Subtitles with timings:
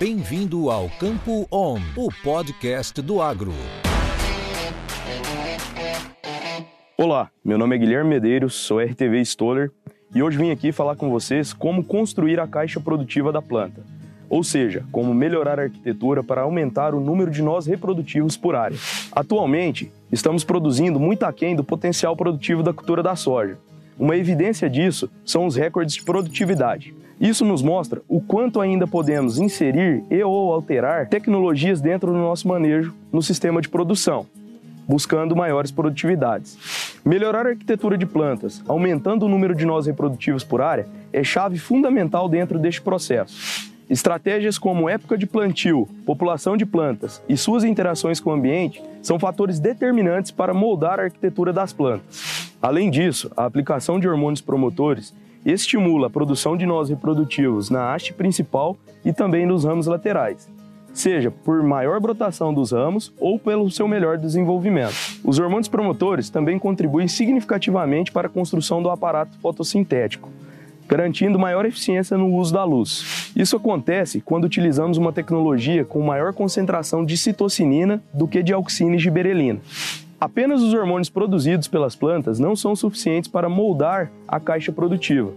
[0.00, 3.52] Bem-vindo ao Campo On, o podcast do agro.
[6.96, 9.70] Olá, meu nome é Guilherme Medeiros, sou RTV Stoller
[10.14, 13.84] e hoje vim aqui falar com vocês como construir a caixa produtiva da planta,
[14.30, 18.78] ou seja, como melhorar a arquitetura para aumentar o número de nós reprodutivos por área.
[19.12, 23.58] Atualmente, estamos produzindo muito aquém do potencial produtivo da cultura da soja.
[24.00, 26.94] Uma evidência disso são os recordes de produtividade.
[27.20, 32.48] Isso nos mostra o quanto ainda podemos inserir e ou alterar tecnologias dentro do nosso
[32.48, 34.24] manejo no sistema de produção,
[34.88, 36.98] buscando maiores produtividades.
[37.04, 41.58] Melhorar a arquitetura de plantas, aumentando o número de nós reprodutivos por área, é chave
[41.58, 43.68] fundamental dentro deste processo.
[43.90, 49.18] Estratégias como época de plantio, população de plantas e suas interações com o ambiente são
[49.18, 52.29] fatores determinantes para moldar a arquitetura das plantas.
[52.62, 55.14] Além disso, a aplicação de hormônios promotores
[55.46, 60.46] estimula a produção de nós reprodutivos na haste principal e também nos ramos laterais,
[60.92, 64.94] seja por maior brotação dos ramos ou pelo seu melhor desenvolvimento.
[65.24, 70.28] Os hormônios promotores também contribuem significativamente para a construção do aparato fotossintético,
[70.86, 73.32] garantindo maior eficiência no uso da luz.
[73.34, 78.96] Isso acontece quando utilizamos uma tecnologia com maior concentração de citocinina do que de auxina
[78.96, 79.60] e giberelina.
[80.20, 85.32] Apenas os hormônios produzidos pelas plantas não são suficientes para moldar a caixa produtiva.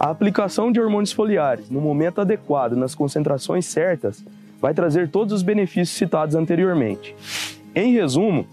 [0.00, 4.24] A aplicação de hormônios foliares no momento adequado, nas concentrações certas,
[4.58, 7.14] vai trazer todos os benefícios citados anteriormente.
[7.74, 8.46] Em resumo,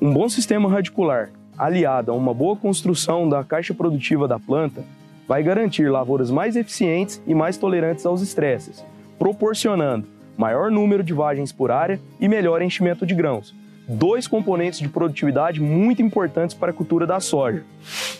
[0.00, 4.82] um bom sistema radicular, aliado a uma boa construção da caixa produtiva da planta,
[5.28, 8.82] vai garantir lavouras mais eficientes e mais tolerantes aos estresses,
[9.18, 10.06] proporcionando
[10.38, 13.54] maior número de vagens por área e melhor enchimento de grãos,
[13.90, 17.64] dois componentes de produtividade muito importantes para a cultura da soja,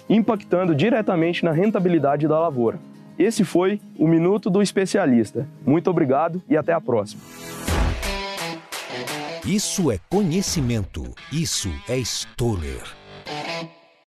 [0.09, 2.79] impactando diretamente na rentabilidade da lavoura.
[3.19, 5.47] Esse foi o Minuto do Especialista.
[5.65, 7.21] Muito obrigado e até a próxima.
[9.47, 11.03] Isso é conhecimento.
[11.33, 13.00] Isso é Stoller.